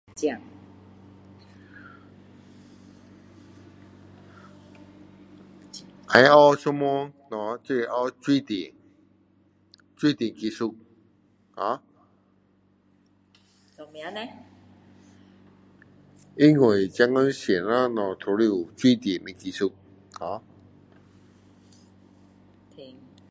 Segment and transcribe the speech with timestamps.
[0.15, 0.41] 讲
[6.23, 8.73] 要学一门东西就是水电
[9.95, 10.75] 水电技术
[11.55, 11.79] ho
[13.75, 14.29] 做什么叻
[16.37, 19.71] 因为现今什么东西都要有水电的技术
[20.17, 20.41] ho
[22.75, 22.95] okay